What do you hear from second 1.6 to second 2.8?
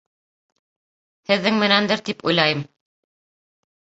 менәндер, тип уйлайым.